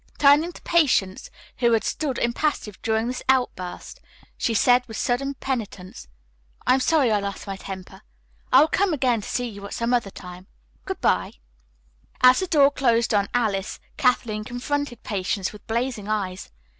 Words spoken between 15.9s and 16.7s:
eyes.